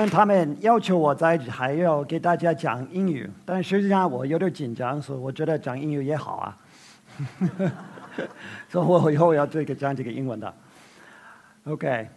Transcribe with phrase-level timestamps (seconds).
[0.00, 6.56] 然他们要求我在还要给大家讲英语，但实际上我有点紧张，所以我觉得讲英语也好啊。
[8.68, 10.52] 所 以我以后要这个讲这个英文的。
[11.64, 12.08] Okay,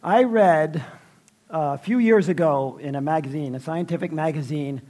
[0.00, 0.80] I read
[1.48, 4.80] a few years ago in a magazine, a scientific magazine,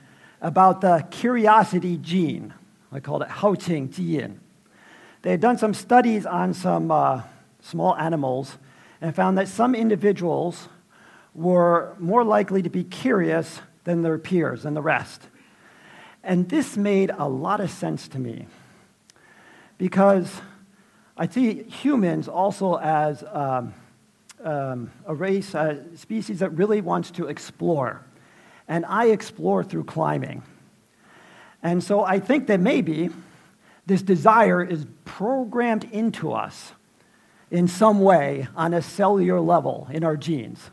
[0.40, 2.52] about the curiosity gene.
[2.90, 4.38] I called it 好奇基因.
[5.22, 7.22] They had done some studies on some uh,
[7.60, 8.52] small animals
[9.00, 10.68] and found that some individuals
[11.33, 15.21] were more likely to be curious than their peers and the rest.
[16.23, 18.47] And this made a lot of sense to me
[19.77, 20.41] because
[21.17, 23.73] I see humans also as um,
[24.43, 28.01] um, a race, a species that really wants to explore.
[28.67, 30.43] And I explore through climbing.
[31.61, 33.09] And so I think that maybe
[33.85, 36.71] this desire is programmed into us
[37.51, 40.69] in some way on a cellular level in our genes.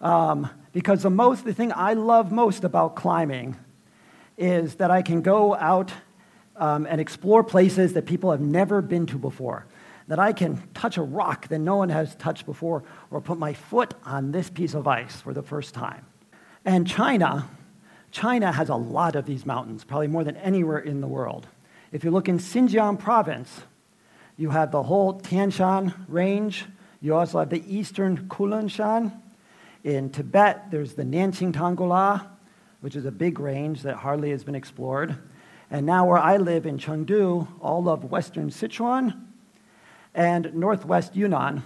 [0.00, 3.56] Um, because the most, the thing I love most about climbing
[4.36, 5.92] is that I can go out
[6.56, 9.66] um, and explore places that people have never been to before.
[10.08, 13.54] That I can touch a rock that no one has touched before, or put my
[13.54, 16.06] foot on this piece of ice for the first time.
[16.64, 17.48] And China,
[18.12, 21.48] China has a lot of these mountains, probably more than anywhere in the world.
[21.90, 23.62] If you look in Xinjiang province,
[24.36, 26.66] you have the whole Tian Shan range.
[27.00, 29.22] You also have the eastern Kunlunshan.
[29.86, 32.26] In Tibet, there's the Nianqing Tanggula,
[32.80, 35.16] which is a big range that hardly has been explored.
[35.70, 39.16] And now, where I live in Chengdu, all of western Sichuan
[40.12, 41.62] and northwest Yunnan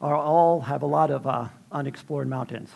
[0.00, 2.70] are all have a lot of uh, unexplored mountains.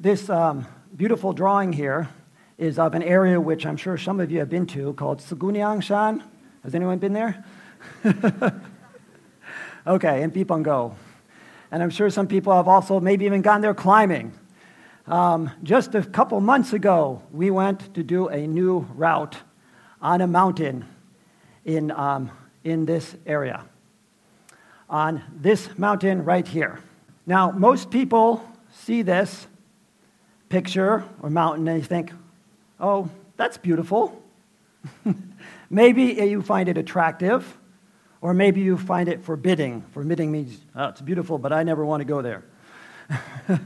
[0.00, 2.08] This um, beautiful drawing here
[2.56, 6.22] is of an area which I'm sure some of you have been to called Siguniangshan.
[6.64, 7.44] Has anyone been there?
[9.86, 10.94] okay, in Bipenggou.
[11.70, 14.32] And I'm sure some people have also maybe even gone there climbing.
[15.06, 19.36] Um, just a couple months ago, we went to do a new route
[20.02, 20.84] on a mountain
[21.64, 22.30] in, um,
[22.64, 23.64] in this area,
[24.90, 26.80] on this mountain right here.
[27.26, 29.46] Now, most people see this
[30.48, 32.12] picture or mountain and they think,
[32.78, 34.22] oh, that's beautiful.
[35.70, 37.56] maybe you find it attractive,
[38.20, 39.82] or maybe you find it forbidding.
[39.92, 42.44] Forbidding means, oh, it's beautiful, but I never want to go there.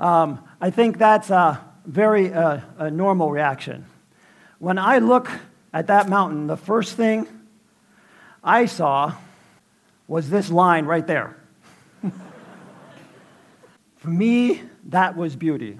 [0.00, 3.86] um, I think that's a very uh, a normal reaction.
[4.58, 5.30] When I look
[5.72, 7.26] at that mountain, the first thing
[8.42, 9.14] I saw
[10.08, 11.36] was this line right there.
[13.96, 15.78] For me, that was beauty.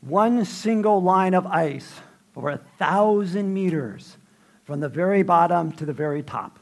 [0.00, 2.00] One single line of ice
[2.36, 4.16] over a thousand meters
[4.66, 6.58] from the very bottom to the very top.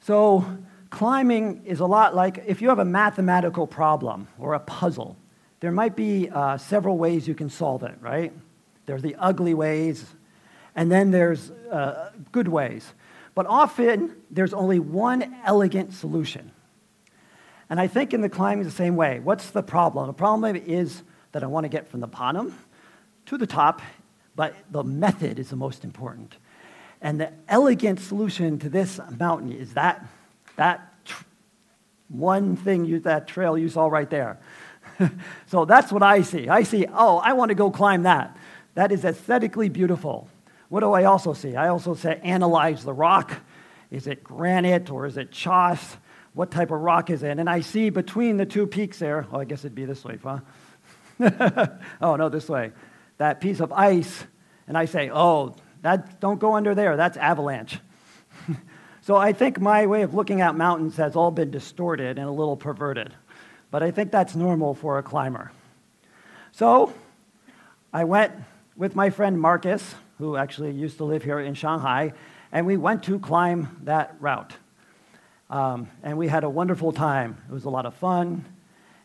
[0.00, 0.44] So,
[0.90, 5.16] climbing is a lot like if you have a mathematical problem or a puzzle,
[5.60, 8.32] there might be uh, several ways you can solve it, right?
[8.86, 10.04] There's the ugly ways,
[10.76, 12.92] and then there's uh, good ways.
[13.34, 16.50] But often, there's only one elegant solution.
[17.70, 19.20] And I think in the climbing the same way.
[19.20, 20.06] What's the problem?
[20.06, 21.02] The problem is
[21.32, 22.58] that I want to get from the bottom
[23.26, 23.80] to the top,
[24.36, 26.36] but the method is the most important.
[27.02, 30.06] And the elegant solution to this mountain is that,
[30.56, 31.24] that tr-
[32.08, 34.38] one thing, you, that trail you saw right there.
[35.46, 36.48] so that's what I see.
[36.48, 38.36] I see, oh, I want to go climb that.
[38.74, 40.28] That is aesthetically beautiful.
[40.68, 41.56] What do I also see?
[41.56, 43.32] I also say analyze the rock.
[43.90, 45.96] Is it granite or is it choss?
[46.32, 47.38] What type of rock is it?
[47.38, 50.18] And I see between the two peaks there, oh, I guess it'd be this way,
[50.22, 50.38] huh?
[52.00, 52.70] oh, no, this way.
[53.20, 54.24] That piece of ice.
[54.66, 56.96] And I say, oh, that, don't go under there.
[56.96, 57.78] That's avalanche.
[59.02, 62.32] so I think my way of looking at mountains has all been distorted and a
[62.32, 63.12] little perverted.
[63.70, 65.52] But I think that's normal for a climber.
[66.52, 66.94] So
[67.92, 68.32] I went
[68.74, 72.14] with my friend Marcus, who actually used to live here in Shanghai,
[72.50, 74.54] and we went to climb that route.
[75.50, 77.36] Um, and we had a wonderful time.
[77.50, 78.46] It was a lot of fun,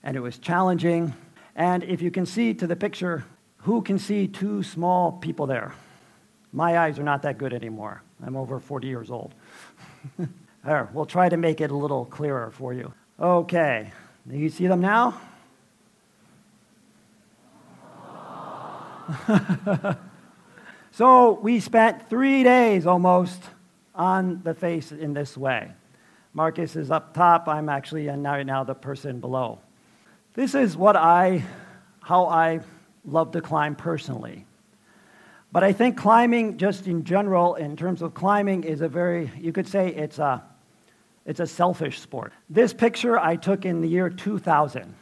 [0.03, 1.13] and it was challenging.
[1.53, 3.25] And if you can see to the picture,
[3.65, 5.73] who can see two small people there?
[6.53, 8.03] My eyes are not that good anymore.
[8.23, 9.33] I'm over 40 years old.
[10.63, 12.93] there, we'll try to make it a little clearer for you.
[13.19, 13.91] Okay,
[14.27, 15.19] do you see them now?
[20.91, 23.41] so we spent three days almost
[23.95, 25.71] on the face in this way.
[26.35, 27.47] Marcus is up top.
[27.47, 29.57] I'm actually and now, now the person below.
[30.35, 31.43] This is what I,
[32.01, 32.59] how I
[33.05, 34.45] love to climb personally.
[35.51, 39.53] But I think climbing, just in general, in terms of climbing, is a very, you
[39.53, 40.43] could say it's a,
[41.25, 42.33] it's a selfish sport.
[42.49, 44.95] This picture I took in the year 2000.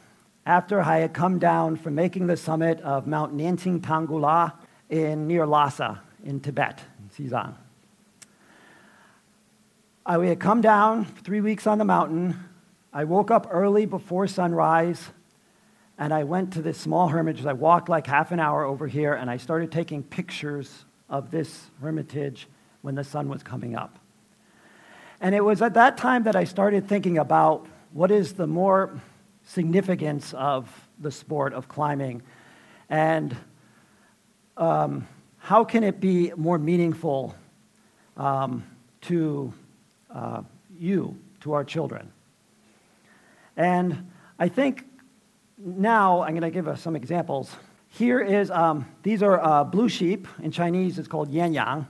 [0.46, 4.52] after I had come down from making the summit of Mount Nianqing Tanggula
[4.90, 7.54] in near Lhasa in Tibet, in Xizang.
[10.06, 12.38] I had come down three weeks on the mountain.
[12.92, 15.10] I woke up early before sunrise,
[15.98, 17.46] and I went to this small hermitage.
[17.46, 21.70] I walked like half an hour over here, and I started taking pictures of this
[21.80, 22.48] hermitage
[22.82, 23.98] when the sun was coming up.
[25.20, 29.00] And it was at that time that I started thinking about what is the more
[29.44, 32.22] significance of the sport of climbing,
[32.90, 33.36] and
[34.56, 35.06] um,
[35.38, 37.34] how can it be more meaningful
[38.16, 38.64] um,
[39.02, 39.52] to
[40.10, 40.42] uh,
[40.78, 42.10] you, to our children.
[43.56, 44.86] And I think
[45.64, 47.56] now I'm going to give us some examples.
[47.88, 50.28] Here is, um, these are uh, blue sheep.
[50.42, 51.86] In Chinese, it's called yanyang.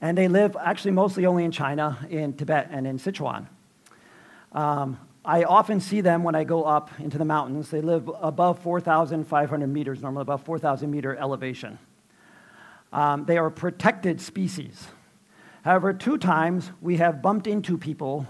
[0.00, 3.46] And they live actually mostly only in China, in Tibet, and in Sichuan.
[4.50, 7.70] Um, I often see them when I go up into the mountains.
[7.70, 11.78] They live above 4,500 meters, normally above 4,000 meter elevation.
[12.92, 14.88] Um, they are protected species.
[15.64, 18.26] However, two times we have bumped into people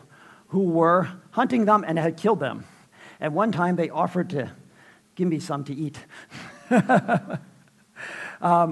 [0.49, 2.67] who were hunting them and had killed them.
[3.23, 4.53] At one time, they offered to
[5.15, 5.99] give me some to eat.
[6.71, 7.39] um,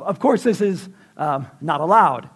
[0.02, 2.28] of course, this is um, not allowed,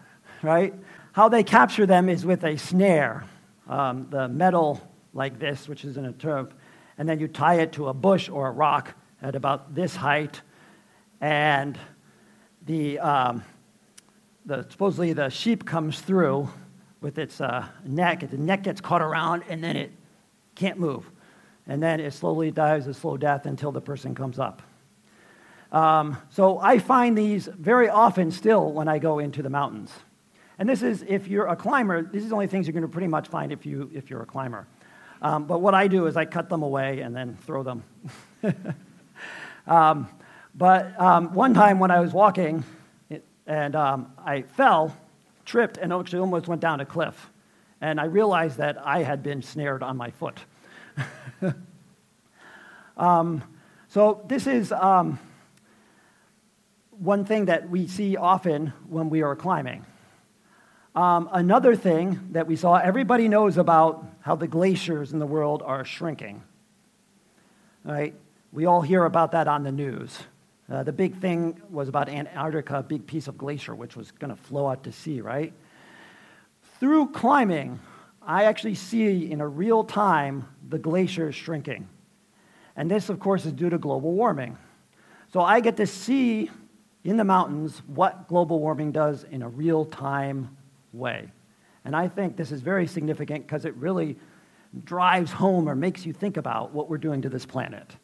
[0.43, 0.75] right?
[1.13, 3.25] How they capture them is with a snare,
[3.69, 4.81] um, the metal
[5.13, 6.49] like this, which is in a turf,
[6.99, 10.43] and then you tie it to a bush or a rock at about this height,
[11.21, 11.79] and
[12.67, 13.43] the um,
[14.47, 16.49] the, supposedly the sheep comes through
[17.01, 18.29] with its uh, neck.
[18.29, 19.93] The neck gets caught around, and then it
[20.55, 21.11] can't move.
[21.67, 24.63] And then it slowly dies a slow death until the person comes up.
[25.73, 29.91] Um, so I find these very often still when I go into the mountains.
[30.59, 32.89] And this is, if you're a climber, these are the only things you're going to
[32.89, 34.69] pretty much find if, you, if you're a climber.
[35.21, 37.83] Um, but what I do is I cut them away and then throw them.
[39.67, 40.09] um,
[40.55, 42.63] but um, one time when I was walking,
[43.47, 44.97] and um, I fell,
[45.45, 47.31] tripped, and actually almost went down a cliff.
[47.81, 50.39] And I realized that I had been snared on my foot.
[52.97, 53.43] um,
[53.89, 55.19] so, this is um,
[56.91, 59.85] one thing that we see often when we are climbing.
[60.95, 65.63] Um, another thing that we saw everybody knows about how the glaciers in the world
[65.65, 66.43] are shrinking.
[67.83, 68.15] Right?
[68.53, 70.17] We all hear about that on the news.
[70.71, 74.35] Uh, the big thing was about Antarctica, a big piece of glacier which was going
[74.35, 75.53] to flow out to sea, right?
[76.79, 77.81] Through climbing,
[78.23, 81.89] I actually see in a real time the glacier is shrinking.
[82.75, 84.59] And this, of course, is due to global warming.
[85.33, 86.51] So I get to see
[87.05, 90.57] in the mountains what global warming does in a real time
[90.93, 91.31] way.
[91.85, 94.19] And I think this is very significant because it really
[94.83, 97.95] drives home or makes you think about what we're doing to this planet.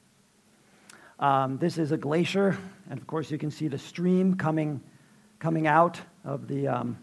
[1.19, 2.57] Um, this is a glacier,
[2.89, 4.81] and of course, you can see the stream coming,
[5.41, 6.99] coming out of the um,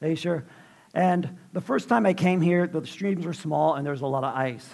[0.00, 0.44] glacier.
[0.94, 4.06] And the first time I came here, the streams were small and there was a
[4.06, 4.68] lot of ice.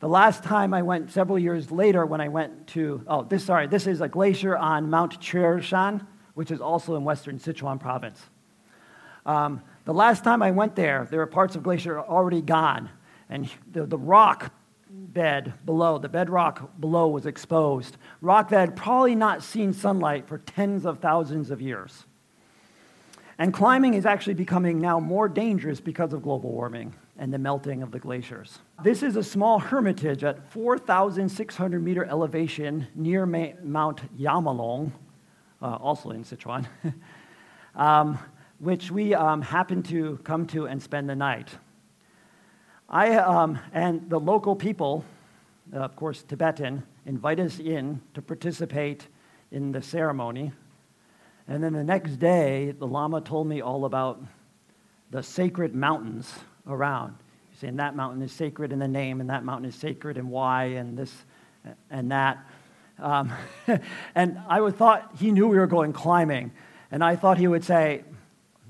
[0.00, 3.66] The last time I went, several years later, when I went to, oh, this, sorry,
[3.66, 8.22] this is a glacier on Mount Que'ershan, which is also in western Sichuan province.
[9.24, 12.90] Um, the last time I went there, there were parts of glacier already gone,
[13.30, 14.52] and the, the rock
[14.90, 17.96] bed below, the bedrock below was exposed.
[18.20, 22.04] Rock that had probably not seen sunlight for tens of thousands of years.
[23.38, 27.82] And climbing is actually becoming now more dangerous because of global warming and the melting
[27.82, 28.58] of the glaciers.
[28.82, 34.92] This is a small hermitage at 4,600 meter elevation near Mount Yamalong,
[35.60, 36.66] uh, also in Sichuan,
[37.74, 38.18] um,
[38.58, 41.50] which we um, happened to come to and spend the night.
[42.88, 45.04] I, um, and the local people,
[45.72, 49.08] uh, of course, Tibetan, invite us in to participate
[49.50, 50.52] in the ceremony.
[51.46, 54.22] And then the next day, the Lama told me all about
[55.10, 56.32] the sacred mountains
[56.66, 57.16] around.
[57.50, 60.30] He's saying that mountain is sacred in the name, and that mountain is sacred and
[60.30, 61.12] why, and this
[61.90, 62.38] and that.
[62.98, 63.32] Um,
[64.14, 66.52] and I thought he knew we were going climbing.
[66.90, 68.04] And I thought he would say,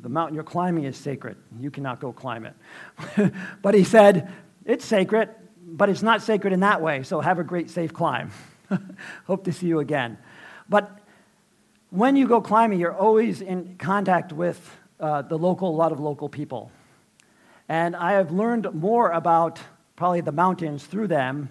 [0.00, 1.37] the mountain you're climbing is sacred.
[1.61, 3.33] You cannot go climb it.
[3.62, 4.33] but he said,
[4.64, 5.31] It's sacred,
[5.66, 8.31] but it's not sacred in that way, so have a great, safe climb.
[9.26, 10.19] Hope to see you again.
[10.69, 10.99] But
[11.94, 14.58] when you go climbing, you're always in contact with
[14.98, 16.72] uh, the local, a lot of local people.
[17.68, 19.60] And I have learned more about
[19.94, 21.50] probably the mountains through them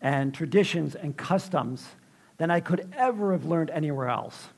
[0.00, 1.84] and traditions and customs
[2.36, 4.48] than I could ever have learned anywhere else.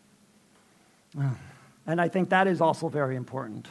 [1.86, 3.68] And I think that is also very important.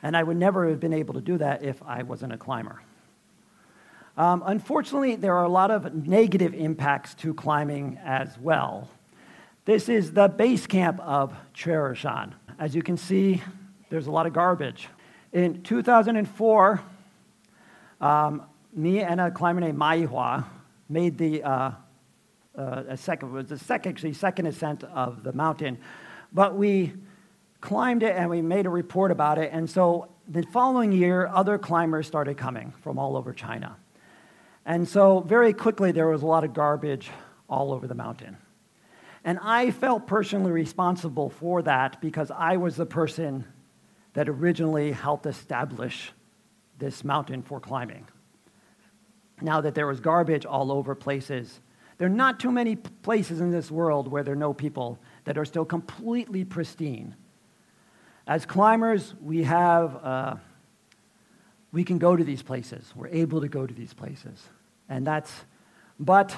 [0.00, 2.80] And I would never have been able to do that if I wasn't a climber.
[4.16, 8.88] Um, unfortunately, there are a lot of negative impacts to climbing as well.
[9.64, 12.32] This is the base camp of Que'ershan.
[12.58, 13.40] As you can see,
[13.90, 14.88] there's a lot of garbage.
[15.32, 16.82] In 2004,
[18.00, 18.42] um,
[18.74, 20.44] me and a climber named Maihua
[20.88, 21.70] made the uh,
[22.58, 25.78] uh, second was the second actually second ascent of the mountain,
[26.32, 26.92] but we
[27.60, 29.50] climbed it and we made a report about it.
[29.52, 33.76] And so the following year, other climbers started coming from all over China.
[34.66, 37.10] And so very quickly, there was a lot of garbage
[37.48, 38.36] all over the mountain.
[39.24, 43.44] And I felt personally responsible for that because I was the person
[44.14, 46.12] that originally helped establish
[46.78, 48.06] this mountain for climbing.
[49.40, 51.60] Now that there was garbage all over places,
[51.98, 55.38] there are not too many places in this world where there are no people that
[55.38, 57.14] are still completely pristine.
[58.26, 60.36] As climbers, we have, uh,
[61.72, 62.92] we can go to these places.
[62.94, 64.48] We're able to go to these places.
[64.88, 65.32] And that's,
[65.98, 66.34] but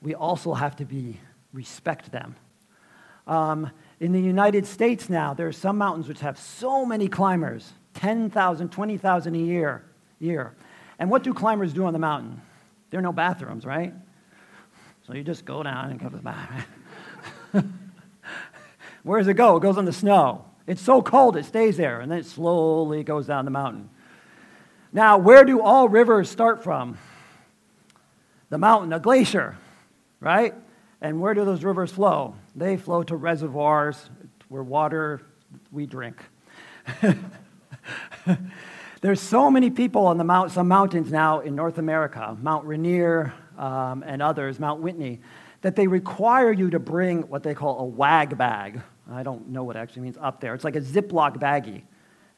[0.00, 1.20] we also have to be,
[1.52, 2.36] respect them.
[3.26, 7.72] Um, in the United States now, there are some mountains which have so many climbers
[7.94, 9.84] 10,000, 20,000 a year,
[10.18, 10.54] year.
[10.98, 12.40] And what do climbers do on the mountain?
[12.90, 13.92] There are no bathrooms, right?
[15.06, 16.64] So you just go down and go to the bathroom.
[19.02, 19.56] Where does it go?
[19.56, 20.44] It goes in the snow.
[20.66, 23.90] It's so cold, it stays there, and then it slowly goes down the mountain.
[24.92, 26.98] Now, where do all rivers start from?
[28.50, 29.56] The mountain, a glacier,
[30.20, 30.54] right?
[31.02, 32.36] And where do those rivers flow?
[32.54, 34.08] They flow to reservoirs
[34.48, 35.20] where water
[35.72, 36.22] we drink.
[39.00, 43.34] There's so many people on the mount, some mountains now in North America, Mount Rainier
[43.58, 45.20] um, and others, Mount Whitney,
[45.62, 48.80] that they require you to bring what they call a wag bag.
[49.10, 50.54] I don't know what it actually means up there.
[50.54, 51.82] It's like a Ziploc baggie.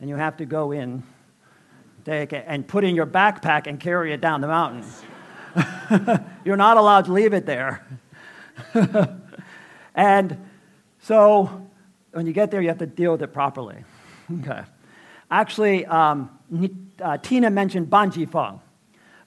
[0.01, 1.03] And you have to go in,
[2.07, 4.85] take it, and put in your backpack and carry it down the mountain.
[6.47, 7.87] You're not allowed to leave it there.
[9.95, 10.39] and
[11.01, 11.69] so
[12.13, 13.85] when you get there, you have to deal with it properly.
[14.41, 14.63] Okay.
[15.31, 16.31] Actually, um,
[16.99, 18.59] uh, Tina mentioned Banjifeng.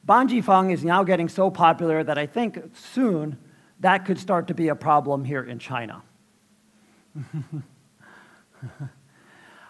[0.07, 3.38] Banjifeng is now getting so popular that I think soon
[3.79, 6.01] that could start to be a problem here in China.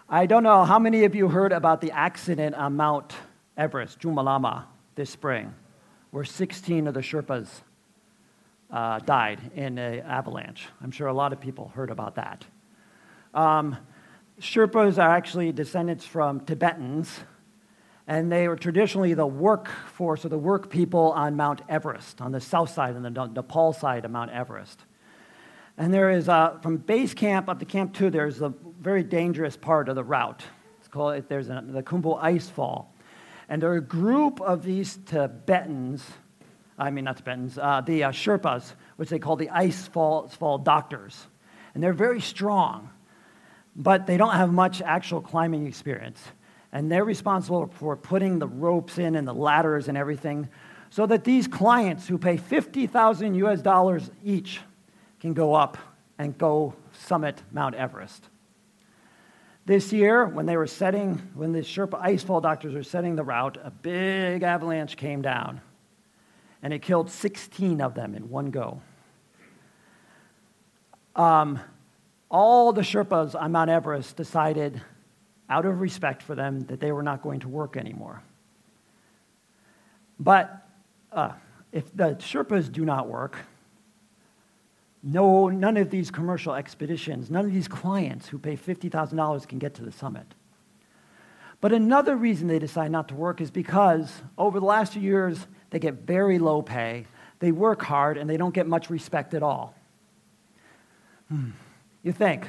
[0.08, 3.14] I don't know how many of you heard about the accident on Mount
[3.56, 5.54] Everest, Chomolungma, this spring,
[6.10, 7.48] where 16 of the Sherpas
[8.70, 10.66] uh, died in an avalanche.
[10.82, 12.44] I'm sure a lot of people heard about that.
[13.34, 13.76] Um,
[14.40, 17.20] Sherpas are actually descendants from Tibetans,
[18.06, 22.40] and they were traditionally the workforce or the work people on Mount Everest, on the
[22.40, 24.84] south side and the Nepal side of Mount Everest.
[25.76, 29.56] And there is, a, from base camp up to Camp 2, there's a very dangerous
[29.56, 30.42] part of the route.
[30.78, 32.92] It's called, there's a, the Khumbu Ice Fall.
[33.48, 36.04] And there are a group of these Tibetans,
[36.78, 40.58] I mean, not Tibetans, uh, the uh, Sherpas, which they call the Ice Fall, fall
[40.58, 41.26] Doctors.
[41.74, 42.90] And they're very strong,
[43.74, 46.22] but they don't have much actual climbing experience.
[46.72, 50.48] And they're responsible for putting the ropes in and the ladders and everything
[50.90, 54.60] so that these clients who pay 50,000 US dollars each
[55.20, 55.76] can go up
[56.18, 58.28] and go summit Mount Everest.
[59.66, 63.58] This year, when they were setting, when the Sherpa icefall doctors were setting the route,
[63.62, 65.60] a big avalanche came down,
[66.62, 68.80] and it killed 16 of them in one go.
[71.14, 71.60] Um,
[72.30, 74.80] all the Sherpas on Mount Everest decided,
[75.48, 78.22] out of respect for them, that they were not going to work anymore.
[80.20, 80.66] But
[81.12, 81.32] uh,
[81.72, 83.36] if the Sherpas do not work,
[85.02, 89.74] no, none of these commercial expeditions, none of these clients who pay $50,000 can get
[89.74, 90.26] to the summit.
[91.60, 95.46] But another reason they decide not to work is because over the last few years,
[95.70, 97.06] they get very low pay,
[97.40, 99.74] they work hard, and they don't get much respect at all.
[101.28, 101.50] Hmm.
[102.02, 102.48] You think,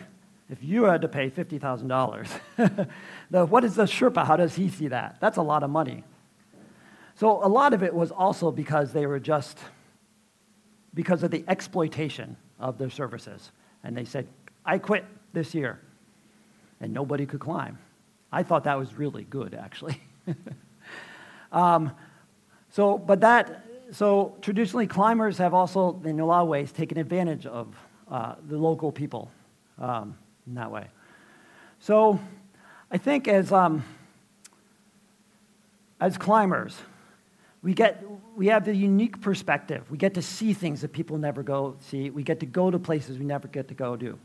[0.50, 2.90] if you had to pay $50,000,
[3.50, 4.26] what is the Sherpa?
[4.26, 5.18] How does he see that?
[5.20, 6.04] That's a lot of money.
[7.16, 9.60] So a lot of it was also because they were just
[10.94, 13.52] because of the exploitation of their services.
[13.84, 14.28] And they said,
[14.66, 15.80] I quit this year.
[16.82, 17.78] And nobody could climb.
[18.32, 20.02] I thought that was really good, actually.
[21.52, 21.92] um,
[22.72, 27.46] so, but that, so traditionally climbers have also, in a lot of ways, taken advantage
[27.46, 27.76] of
[28.10, 29.32] uh, the local people
[29.80, 30.88] um, in that way.
[31.80, 32.20] So
[32.92, 33.84] I think as, um,
[36.00, 36.78] as climbers,
[37.62, 38.04] we get
[38.40, 39.84] we have the unique perspective.
[39.92, 42.10] We get to see things that people never go see.
[42.10, 44.18] We get to go to places we never get to go to.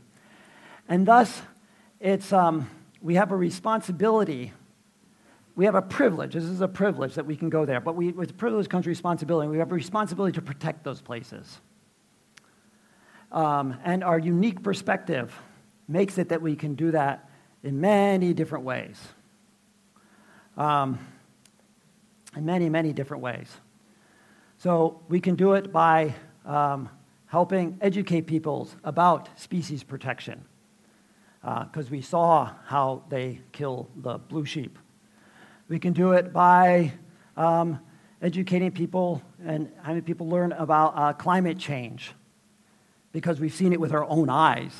[0.87, 1.41] And thus,
[1.99, 2.69] it's, um,
[3.01, 4.53] we have a responsibility
[5.55, 6.33] we have a privilege.
[6.33, 9.47] This is a privilege that we can go there, but we, with privilege comes responsibility.
[9.49, 11.61] We have a responsibility to protect those places.
[13.31, 15.33] Um, and our unique perspective
[15.87, 17.29] makes it that we can do that
[17.63, 19.01] in many different ways.
[20.57, 20.99] Um,
[22.35, 23.49] in many, many different ways.
[24.57, 26.89] So we can do it by um,
[27.27, 30.43] helping educate people about species protection,
[31.41, 34.77] because uh, we saw how they kill the blue sheep.
[35.67, 36.93] We can do it by
[37.35, 37.79] um,
[38.21, 42.13] educating people and having people learn about uh, climate change,
[43.11, 44.73] because we've seen it with our own eyes.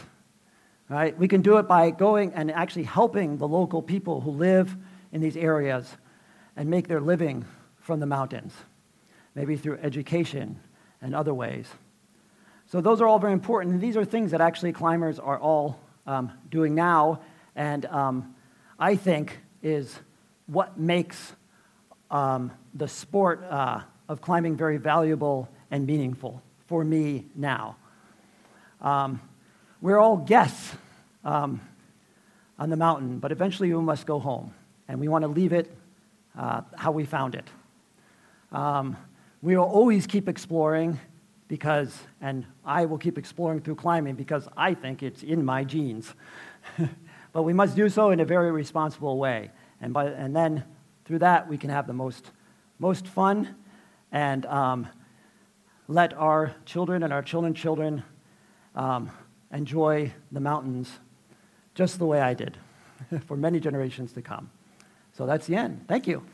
[0.87, 1.17] Right?
[1.17, 4.75] We can do it by going and actually helping the local people who live
[5.11, 5.97] in these areas
[6.55, 7.45] and make their living
[7.79, 8.53] from the mountains,
[9.33, 10.59] maybe through education
[11.01, 11.67] and other ways.
[12.67, 13.73] So, those are all very important.
[13.73, 17.21] And these are things that actually climbers are all um, doing now,
[17.55, 18.35] and um,
[18.77, 19.99] I think is
[20.47, 21.33] what makes
[22.11, 27.77] um, the sport uh, of climbing very valuable and meaningful for me now.
[28.81, 29.21] Um,
[29.81, 30.75] we're all guests
[31.23, 31.61] um,
[32.59, 34.53] on the mountain, but eventually we must go home,
[34.87, 35.75] and we want to leave it
[36.37, 37.47] uh, how we found it.
[38.51, 38.97] Um,
[39.41, 40.99] we will always keep exploring
[41.47, 46.13] because, and I will keep exploring through climbing because I think it's in my genes.
[47.33, 49.51] but we must do so in a very responsible way.
[49.85, 50.63] And, by, and then
[51.05, 52.31] through that, we can have the most,
[52.79, 53.53] most fun
[54.11, 54.87] and um,
[55.87, 58.01] let our children and our children's children
[58.73, 59.11] um,
[59.53, 60.89] enjoy the mountains
[61.75, 62.57] just the way I did
[63.27, 64.49] for many generations to come.
[65.13, 65.85] So that's the end.
[65.87, 66.25] Thank you.